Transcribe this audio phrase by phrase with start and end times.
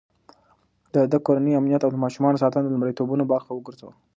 [0.93, 3.95] ده د کورنۍ امنيت او د ماشومانو ساتنه د لومړيتوبونو برخه وګرځوله.